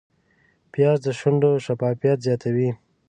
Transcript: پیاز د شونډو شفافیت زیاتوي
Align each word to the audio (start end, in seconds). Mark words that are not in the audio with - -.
پیاز 0.73 0.97
د 1.05 1.07
شونډو 1.19 1.51
شفافیت 1.65 2.17
زیاتوي 2.27 2.69